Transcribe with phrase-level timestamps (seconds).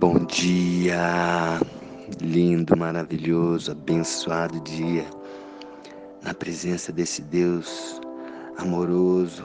[0.00, 1.60] Bom dia,
[2.22, 5.04] lindo, maravilhoso, abençoado dia,
[6.22, 8.00] na presença desse Deus
[8.56, 9.44] amoroso,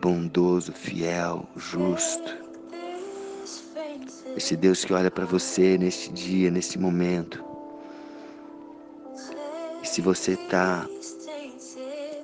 [0.00, 2.32] bondoso, fiel, justo.
[4.36, 7.44] Esse Deus que olha para você neste dia, nesse momento.
[9.82, 10.86] E se você está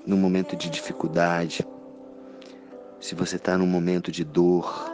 [0.06, 1.66] num momento de dificuldade,
[3.00, 4.89] se você está num momento de dor,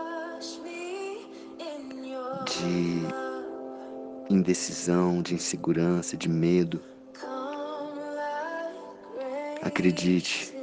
[2.58, 6.80] de indecisão, de insegurança, de medo.
[9.62, 10.54] Acredite,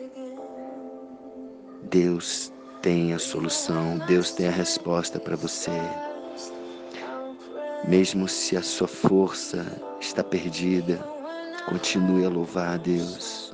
[1.90, 2.52] Deus
[2.82, 5.72] tem a solução, Deus tem a resposta para você.
[7.88, 9.66] Mesmo se a sua força
[10.00, 10.98] está perdida,
[11.66, 13.54] continue a louvar a Deus.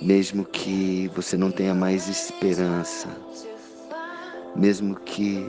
[0.00, 3.08] Mesmo que você não tenha mais esperança,
[4.56, 5.46] mesmo que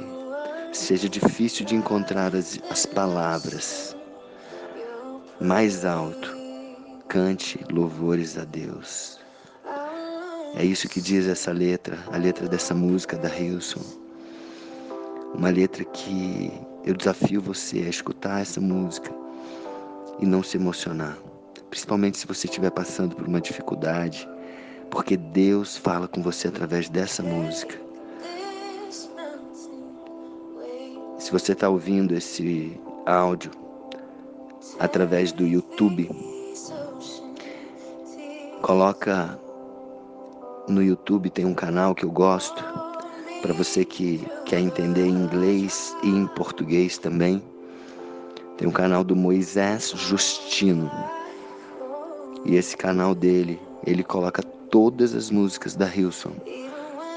[0.71, 3.95] seja difícil de encontrar as, as palavras,
[5.39, 6.35] mais alto,
[7.07, 9.19] cante louvores a Deus.
[10.55, 13.81] É isso que diz essa letra, a letra dessa música da Hilson.
[15.33, 16.51] Uma letra que
[16.85, 19.11] eu desafio você a escutar essa música
[20.19, 21.17] e não se emocionar,
[21.69, 24.27] principalmente se você estiver passando por uma dificuldade,
[24.89, 27.90] porque Deus fala com você através dessa música.
[31.31, 33.51] Se você está ouvindo esse áudio
[34.77, 36.11] através do YouTube,
[38.61, 39.39] coloca
[40.67, 42.61] no YouTube tem um canal que eu gosto
[43.41, 47.41] para você que quer entender inglês e em português também.
[48.57, 50.91] Tem um canal do Moisés Justino.
[52.43, 53.57] E esse canal dele,
[53.87, 56.33] ele coloca todas as músicas da Hilson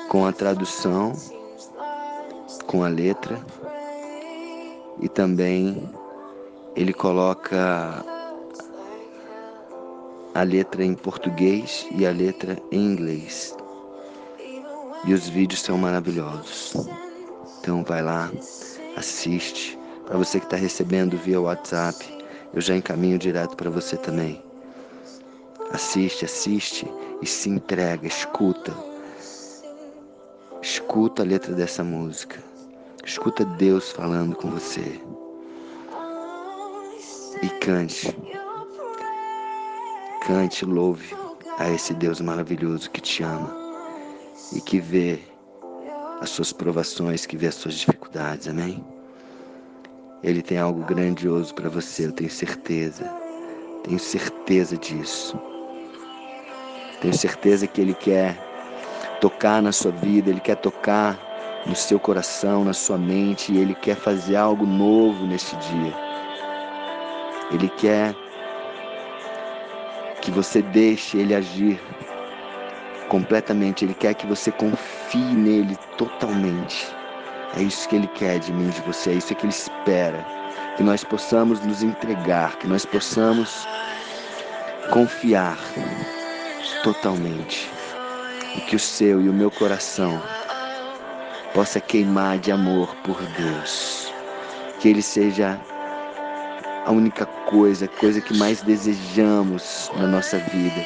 [0.09, 1.15] com a tradução,
[2.69, 3.45] com a letra
[5.01, 5.89] e também
[6.77, 8.05] ele coloca
[10.35, 13.57] a letra em português e a letra em inglês.
[15.07, 16.75] E os vídeos são maravilhosos.
[17.61, 18.31] Então vai lá,
[18.97, 19.79] assiste.
[20.07, 22.05] Para você que está recebendo via WhatsApp,
[22.53, 24.43] eu já encaminho direto para você também.
[25.71, 26.87] Assiste, assiste
[27.23, 28.75] e se entrega, escuta.
[30.61, 32.54] Escuta a letra dessa música.
[33.07, 35.01] Escuta Deus falando com você.
[37.43, 38.17] E cante.
[40.27, 41.15] Cante, louve
[41.59, 43.55] a esse Deus maravilhoso que te ama
[44.55, 45.21] e que vê
[46.21, 48.49] as suas provações, que vê as suas dificuldades.
[48.49, 48.83] Amém?
[50.23, 53.05] Ele tem algo grandioso para você, eu tenho certeza.
[53.83, 55.39] Tenho certeza disso.
[57.03, 58.39] Tenho certeza que Ele quer
[59.21, 61.34] tocar na sua vida, Ele quer tocar
[61.67, 65.95] no seu coração, na sua mente, e Ele quer fazer algo novo neste dia.
[67.53, 68.15] Ele quer
[70.21, 71.81] que você deixe Ele agir
[73.09, 73.85] completamente.
[73.85, 76.89] Ele quer que você confie nele totalmente.
[77.57, 79.11] É isso que Ele quer de mim, de você.
[79.11, 80.25] É isso que Ele espera.
[80.77, 83.67] Que nós possamos nos entregar, que nós possamos
[84.91, 85.57] confiar
[86.83, 87.71] totalmente.
[88.57, 90.21] E que o seu e o meu coração
[91.55, 94.13] possa queimar de amor por Deus.
[94.81, 95.59] Que Ele seja
[96.85, 100.85] a única coisa, coisa que mais desejamos na nossa vida.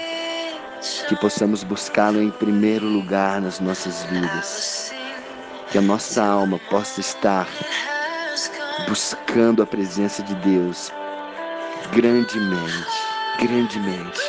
[1.09, 4.93] Que possamos buscá-lo em primeiro lugar nas nossas vidas.
[5.73, 7.49] Que a nossa alma possa estar
[8.87, 10.93] buscando a presença de Deus
[11.93, 12.87] grandemente,
[13.41, 14.21] grandemente.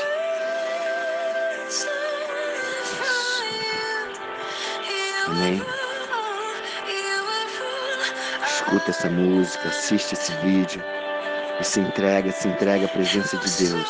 [5.28, 5.79] Amém
[8.70, 10.84] escuta essa música, assiste esse vídeo
[11.60, 13.90] e se entrega, se entrega à presença de Deus.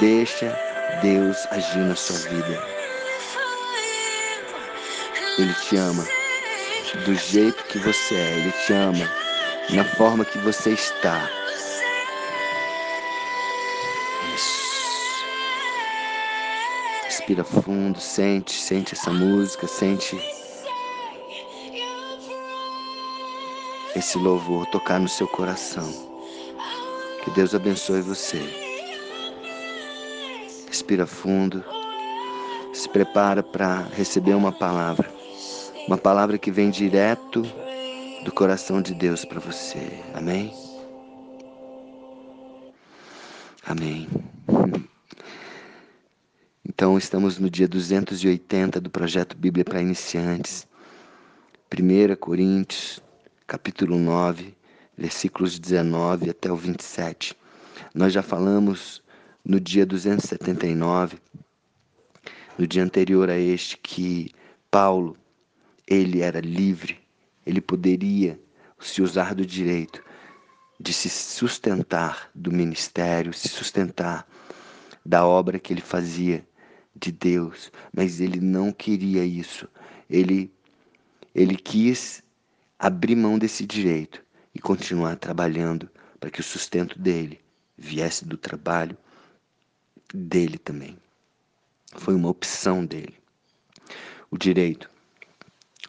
[0.00, 0.58] Deixa
[1.02, 2.62] Deus agir na sua vida.
[5.38, 6.06] Ele te ama
[7.04, 9.10] do jeito que você é, ele te ama
[9.70, 11.28] na forma que você está.
[14.34, 15.24] Isso.
[17.04, 20.41] Respira fundo, sente, sente essa música, sente
[23.94, 25.90] esse louvor tocar no seu coração.
[27.22, 28.40] Que Deus abençoe você.
[30.66, 31.62] Respira fundo.
[32.72, 35.08] Se prepara para receber uma palavra.
[35.86, 37.42] Uma palavra que vem direto
[38.24, 40.02] do coração de Deus para você.
[40.14, 40.52] Amém?
[43.66, 44.08] Amém.
[46.64, 50.66] Então, estamos no dia 280 do projeto Bíblia para Iniciantes.
[51.72, 53.00] 1 Coríntios,
[53.52, 54.54] capítulo 9,
[54.96, 57.36] versículos 19 até o 27.
[57.94, 59.02] Nós já falamos
[59.44, 61.18] no dia 279,
[62.56, 64.30] no dia anterior a este, que
[64.70, 65.18] Paulo,
[65.86, 66.98] ele era livre,
[67.44, 68.40] ele poderia
[68.80, 70.02] se usar do direito
[70.80, 74.26] de se sustentar do ministério, se sustentar
[75.04, 76.42] da obra que ele fazia
[76.96, 79.68] de Deus, mas ele não queria isso.
[80.08, 80.50] Ele
[81.34, 82.21] ele quis
[82.82, 84.20] abrir mão desse direito
[84.52, 85.88] e continuar trabalhando
[86.18, 87.40] para que o sustento dele
[87.78, 88.98] viesse do trabalho
[90.12, 90.98] dele também.
[91.94, 93.14] Foi uma opção dele.
[94.32, 94.90] O direito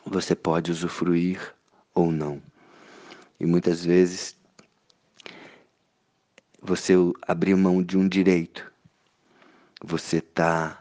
[0.05, 1.55] você pode usufruir
[1.95, 2.39] ou não.
[3.39, 4.35] E muitas vezes
[6.61, 6.93] você
[7.23, 8.71] abrir mão de um direito,
[9.83, 10.79] você está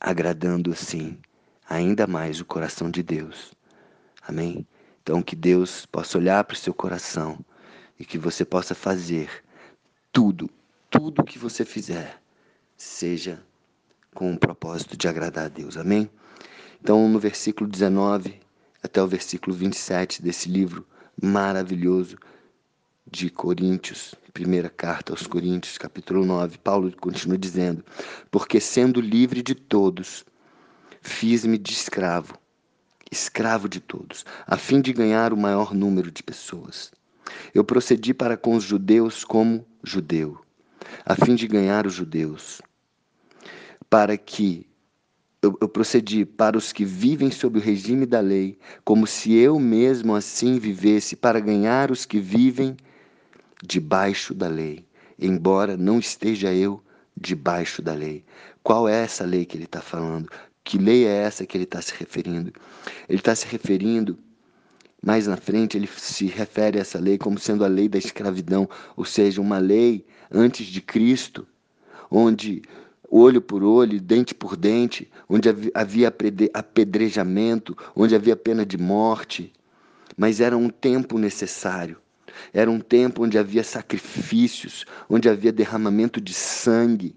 [0.00, 1.16] agradando assim
[1.70, 3.54] ainda mais o coração de Deus.
[4.26, 4.66] Amém?
[5.06, 7.38] Então que Deus possa olhar para o seu coração
[7.96, 9.30] e que você possa fazer
[10.12, 10.50] tudo,
[10.90, 12.20] tudo que você fizer,
[12.76, 13.40] seja
[14.12, 15.76] com o propósito de agradar a Deus.
[15.76, 16.10] Amém?
[16.80, 18.40] Então, no versículo 19
[18.82, 20.84] até o versículo 27 desse livro
[21.22, 22.18] maravilhoso
[23.08, 27.84] de Coríntios, primeira carta aos Coríntios, capítulo 9, Paulo continua dizendo:
[28.28, 30.24] Porque sendo livre de todos,
[31.00, 32.36] fiz-me de escravo,
[33.10, 36.90] escravo de todos, a fim de ganhar o maior número de pessoas.
[37.54, 40.40] Eu procedi para com os judeus como judeu,
[41.04, 42.60] a fim de ganhar os judeus,
[43.88, 44.66] para que
[45.42, 49.60] eu, eu, procedi para os que vivem sob o regime da lei, como se eu
[49.60, 52.76] mesmo assim vivesse, para ganhar os que vivem
[53.62, 54.84] debaixo da lei,
[55.18, 56.82] embora não esteja eu
[57.16, 58.24] debaixo da lei.
[58.62, 60.28] Qual é essa lei que ele está falando?
[60.66, 62.52] Que lei é essa que ele está se referindo?
[63.08, 64.18] Ele está se referindo,
[65.00, 68.68] mais na frente, ele se refere a essa lei como sendo a lei da escravidão,
[68.96, 71.46] ou seja, uma lei antes de Cristo,
[72.10, 72.62] onde
[73.08, 76.12] olho por olho, dente por dente, onde havia
[76.52, 79.52] apedrejamento, onde havia pena de morte,
[80.16, 81.96] mas era um tempo necessário.
[82.52, 87.14] Era um tempo onde havia sacrifícios, onde havia derramamento de sangue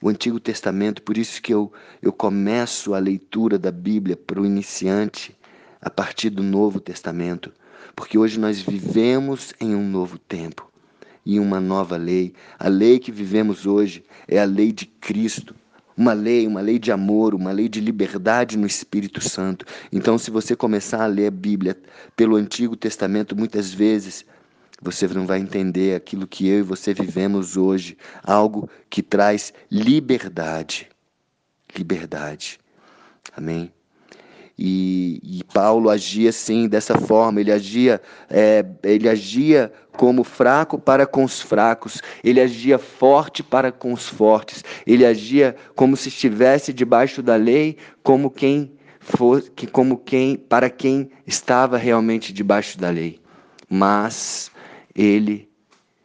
[0.00, 1.72] o Antigo Testamento, por isso que eu,
[2.02, 5.36] eu começo a leitura da Bíblia para o iniciante
[5.80, 7.52] a partir do Novo Testamento,
[7.94, 10.70] porque hoje nós vivemos em um novo tempo
[11.24, 12.34] e uma nova lei.
[12.58, 15.54] A lei que vivemos hoje é a lei de Cristo.
[15.96, 19.64] Uma lei, uma lei de amor, uma lei de liberdade no Espírito Santo.
[19.90, 21.76] Então, se você começar a ler a Bíblia
[22.14, 24.24] pelo Antigo Testamento, muitas vezes
[24.80, 30.88] você não vai entender aquilo que eu e você vivemos hoje, algo que traz liberdade.
[31.76, 32.58] Liberdade.
[33.36, 33.72] Amém?
[34.58, 38.00] E, e Paulo agia assim, dessa forma, ele agia,
[38.30, 44.08] é, ele agia como fraco para com os fracos, ele agia forte para com os
[44.08, 50.70] fortes, ele agia como se estivesse debaixo da lei, como quem fosse, como quem para
[50.70, 53.20] quem estava realmente debaixo da lei.
[53.68, 54.50] Mas
[54.96, 55.46] ele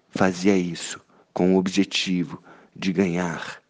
[0.10, 1.00] fazia isso
[1.34, 2.44] com o objetivo
[2.76, 3.62] de ganhar,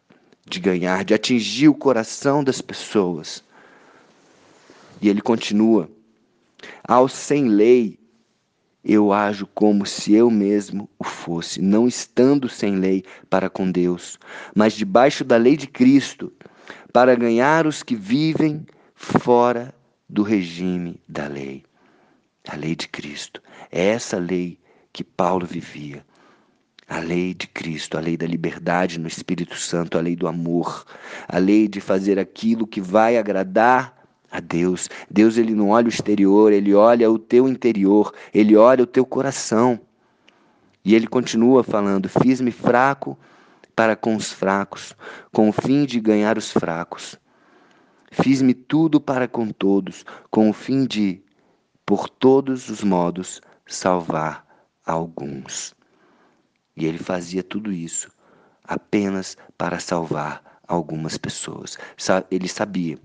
[0.49, 3.43] de ganhar, de atingir o coração das pessoas.
[4.99, 5.87] E ele continua:
[6.83, 7.99] ao sem lei,
[8.83, 14.17] eu ajo como se eu mesmo o fosse, não estando sem lei para com Deus,
[14.55, 16.33] mas debaixo da lei de Cristo,
[16.91, 18.65] para ganhar os que vivem
[18.95, 19.73] fora
[20.09, 21.63] do regime da lei.
[22.47, 23.39] A lei de Cristo.
[23.71, 24.57] É essa lei
[24.93, 26.05] que Paulo vivia.
[26.87, 30.85] A lei de Cristo, a lei da liberdade no Espírito Santo, a lei do amor,
[31.27, 33.97] a lei de fazer aquilo que vai agradar
[34.29, 34.89] a Deus.
[35.09, 39.05] Deus ele não olha o exterior, ele olha o teu interior, ele olha o teu
[39.05, 39.79] coração.
[40.83, 43.17] E ele continua falando: Fiz-me fraco
[43.73, 44.93] para com os fracos,
[45.31, 47.17] com o fim de ganhar os fracos.
[48.11, 51.21] Fiz-me tudo para com todos, com o fim de,
[51.85, 54.50] por todos os modos, salvar
[54.85, 55.73] alguns.
[56.75, 58.09] E ele fazia tudo isso
[58.63, 61.77] apenas para salvar algumas pessoas.
[62.29, 62.97] Ele sabia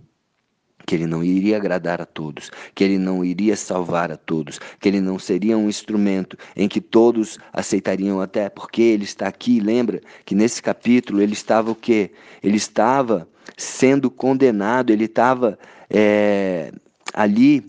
[0.86, 4.88] que ele não iria agradar a todos, que ele não iria salvar a todos, que
[4.88, 10.00] ele não seria um instrumento em que todos aceitariam até porque ele está aqui, lembra
[10.24, 12.12] que nesse capítulo ele estava o quê?
[12.40, 15.58] Ele estava sendo condenado, ele estava
[15.90, 16.70] é,
[17.12, 17.66] ali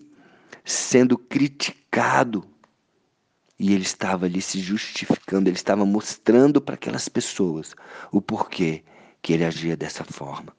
[0.64, 2.46] sendo criticado
[3.60, 7.76] e ele estava ali se justificando, ele estava mostrando para aquelas pessoas
[8.12, 8.84] o porquê
[9.22, 10.56] que ele agia dessa forma.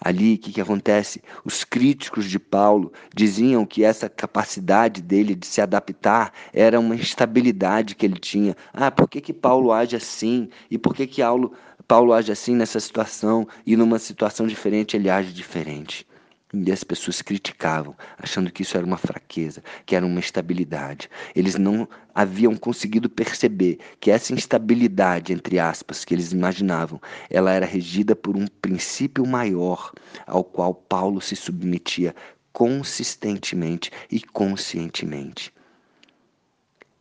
[0.00, 1.22] Ali, o que, que acontece?
[1.44, 7.94] Os críticos de Paulo diziam que essa capacidade dele de se adaptar era uma instabilidade
[7.94, 8.56] que ele tinha.
[8.72, 10.48] Ah, por que, que Paulo age assim?
[10.70, 11.52] E por que, que Paulo,
[11.86, 13.46] Paulo age assim nessa situação?
[13.66, 16.06] E numa situação diferente ele age diferente?
[16.52, 21.10] E as pessoas criticavam, achando que isso era uma fraqueza, que era uma instabilidade.
[21.36, 27.66] Eles não haviam conseguido perceber que essa instabilidade, entre aspas, que eles imaginavam, ela era
[27.66, 29.92] regida por um princípio maior
[30.26, 32.14] ao qual Paulo se submetia
[32.50, 35.52] consistentemente e conscientemente,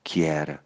[0.03, 0.59] que era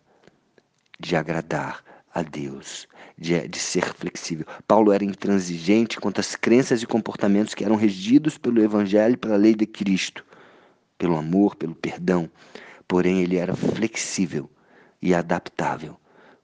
[1.00, 1.84] de agradar
[2.14, 2.88] a Deus,
[3.18, 4.46] de, de, ser flexível.
[4.68, 9.38] Paulo era intransigente quanto às crenças e comportamentos que eram regidos pelo Evangelho e pela
[9.38, 10.26] lei de Cristo,
[10.98, 12.30] pelo amor, pelo perdão.
[12.88, 14.50] Porém, ele era flexível
[15.02, 15.98] e adaptável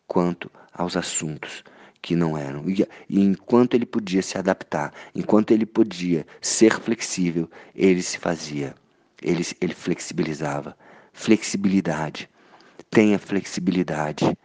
[0.08, 1.64] quanto aos assuntos
[2.02, 2.70] que não eram.
[2.70, 8.74] E, e enquanto ele podia se adaptar, enquanto ele podia ser flexível, ele se fazia,
[9.22, 10.78] ele, ele flexibilizava.
[11.12, 12.30] Flexibilidade.
[12.92, 14.38] Tenha flexibilidade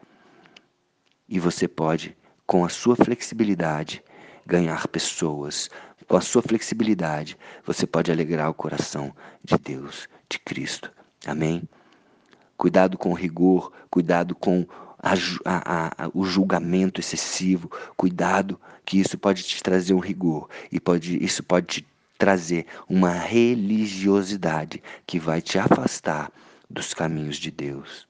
[1.32, 2.14] e você pode,
[2.46, 4.04] com a sua flexibilidade,
[4.44, 5.70] ganhar pessoas.
[6.06, 10.92] Com a sua flexibilidade, você pode alegrar o coração de Deus, de Cristo.
[11.26, 11.62] Amém?
[12.54, 14.66] Cuidado com o rigor, cuidado com
[14.98, 15.14] a,
[15.46, 21.16] a, a, o julgamento excessivo, cuidado que isso pode te trazer um rigor e pode,
[21.24, 21.86] isso pode te
[22.18, 26.30] trazer uma religiosidade que vai te afastar
[26.68, 28.06] dos caminhos de Deus.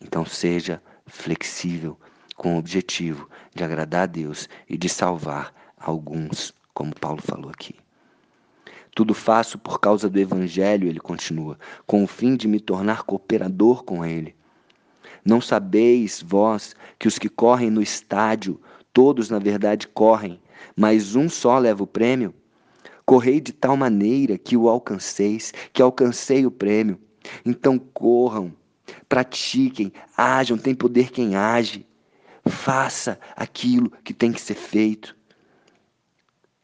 [0.00, 1.98] Então seja flexível,
[2.36, 7.74] com o objetivo de agradar a Deus e de salvar alguns, como Paulo falou aqui.
[8.94, 13.82] Tudo faço por causa do Evangelho, ele continua, com o fim de me tornar cooperador
[13.82, 14.34] com ele.
[15.24, 18.60] Não sabeis, vós, que os que correm no estádio,
[18.92, 20.40] todos na verdade correm,
[20.76, 22.34] mas um só leva o prêmio?
[23.04, 26.98] Correi de tal maneira que o alcanceis, que alcancei o prêmio.
[27.44, 28.52] Então corram,
[29.08, 31.86] pratiquem, ajam, tem poder quem age.
[32.46, 35.16] Faça aquilo que tem que ser feito.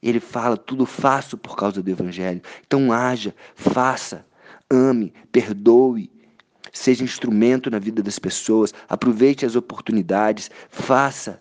[0.02, 2.42] Ele fala: tudo faço por causa do Evangelho.
[2.66, 4.26] Então haja, faça,
[4.70, 6.11] ame, perdoe,
[6.73, 11.40] seja instrumento na vida das pessoas, aproveite as oportunidades, faça.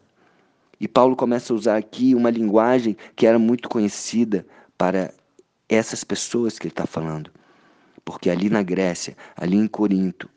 [0.80, 4.46] E Paulo começa a usar aqui uma linguagem que era muito conhecida
[4.78, 5.14] para
[5.68, 7.30] essas pessoas que ele está falando.
[8.06, 10.30] Porque ali na Grécia, ali em Corinto,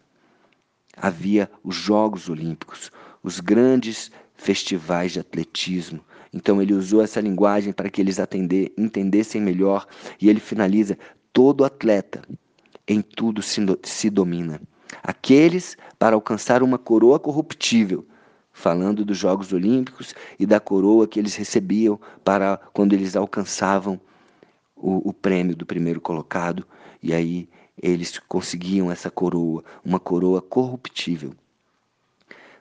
[0.97, 2.91] havia os Jogos Olímpicos,
[3.23, 6.01] os grandes festivais de atletismo.
[6.33, 9.87] Então ele usou essa linguagem para que eles atender, entendessem melhor
[10.21, 10.99] e ele finaliza:
[11.33, 12.23] todo atleta
[12.87, 14.61] em tudo se, se domina.
[15.03, 18.07] Aqueles para alcançar uma coroa corruptível,
[18.53, 24.01] falando dos Jogos Olímpicos e da coroa que eles recebiam para quando eles alcançavam
[24.83, 26.67] o, o prêmio do primeiro colocado,
[27.03, 27.49] e aí
[27.81, 31.33] eles conseguiam essa coroa, uma coroa corruptível.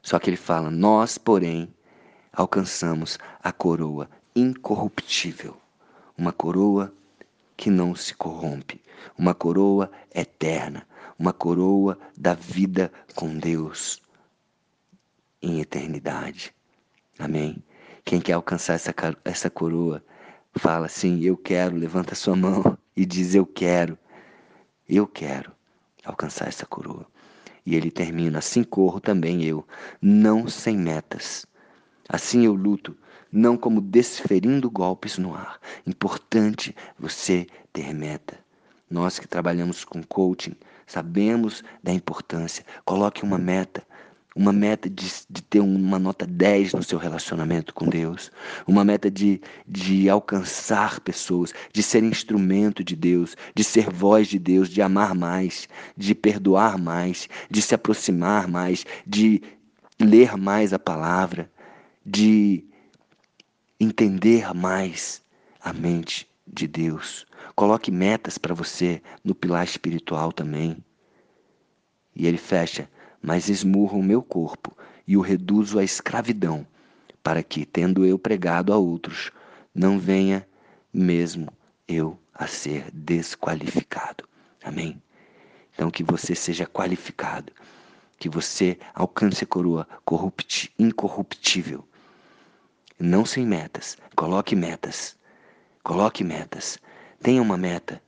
[0.01, 1.73] Só que ele fala: Nós, porém,
[2.31, 5.57] alcançamos a coroa incorruptível,
[6.17, 6.93] uma coroa
[7.57, 8.81] que não se corrompe,
[9.17, 10.87] uma coroa eterna,
[11.19, 14.01] uma coroa da vida com Deus
[15.41, 16.53] em eternidade.
[17.19, 17.63] Amém?
[18.03, 20.03] Quem quer alcançar essa, essa coroa,
[20.55, 23.97] fala assim: Eu quero, levanta sua mão e diz: Eu quero,
[24.87, 25.51] eu quero
[26.03, 27.05] alcançar essa coroa.
[27.65, 29.65] E ele termina: Assim corro também eu,
[30.01, 31.45] não sem metas.
[32.09, 32.97] Assim eu luto,
[33.31, 35.59] não como desferindo golpes no ar.
[35.87, 38.37] Importante você ter meta.
[38.89, 40.55] Nós que trabalhamos com coaching
[40.85, 42.65] sabemos da importância.
[42.83, 43.85] Coloque uma meta
[44.35, 48.31] uma meta de, de, ter uma nota 10 no seu relacionamento com Deus,
[48.65, 54.39] uma meta de, de alcançar pessoas, de ser instrumento de Deus, de ser voz de
[54.39, 59.41] Deus, de amar mais, de perdoar mais, de se aproximar mais, de
[59.99, 61.51] ler mais a palavra,
[62.05, 62.63] de
[63.79, 65.21] entender mais
[65.59, 67.25] a mente de Deus.
[67.53, 70.77] Coloque metas para você no pilar espiritual também.
[72.15, 72.89] E ele fecha
[73.21, 74.75] mas esmurro o meu corpo
[75.07, 76.65] e o reduzo à escravidão,
[77.23, 79.31] para que, tendo eu pregado a outros,
[79.73, 80.47] não venha
[80.93, 81.51] mesmo
[81.87, 84.27] eu a ser desqualificado.
[84.63, 85.01] Amém?
[85.73, 87.51] Então, que você seja qualificado,
[88.17, 89.87] que você alcance a coroa
[90.77, 91.87] incorruptível.
[92.99, 95.17] Não sem metas, coloque metas.
[95.83, 96.77] Coloque metas.
[97.21, 98.01] Tenha uma meta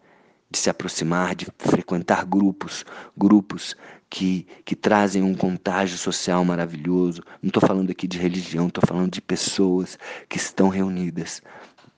[0.52, 2.86] de se aproximar, de frequentar grupos,
[3.18, 3.76] grupos
[4.14, 7.24] que, que trazem um contágio social maravilhoso.
[7.42, 9.98] Não estou falando aqui de religião, estou falando de pessoas
[10.30, 11.42] que estão reunidas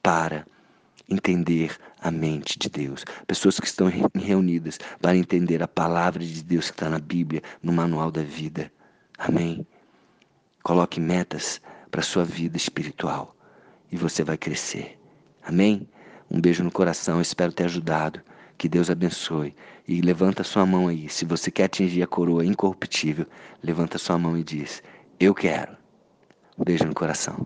[0.01, 0.47] para
[1.09, 3.03] entender a mente de Deus.
[3.27, 7.73] Pessoas que estão reunidas para entender a palavra de Deus que está na Bíblia, no
[7.73, 8.71] manual da vida.
[9.17, 9.67] Amém.
[10.63, 11.59] Coloque metas
[11.91, 13.35] para a sua vida espiritual
[13.91, 14.97] e você vai crescer.
[15.43, 15.85] Amém?
[16.31, 18.21] Um beijo no coração, espero ter ajudado.
[18.57, 19.53] Que Deus abençoe.
[19.87, 21.07] E levanta sua mão aí.
[21.09, 23.27] Se você quer atingir a coroa incorruptível,
[23.61, 24.81] levanta sua mão e diz:
[25.19, 25.77] Eu quero.
[26.57, 27.45] Um beijo no coração.